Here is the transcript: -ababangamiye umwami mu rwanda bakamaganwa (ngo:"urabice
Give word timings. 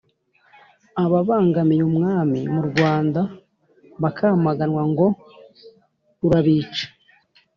-ababangamiye 1.03 1.81
umwami 1.91 2.39
mu 2.53 2.61
rwanda 2.69 3.21
bakamaganwa 4.01 4.83
(ngo:"urabice 4.91 6.85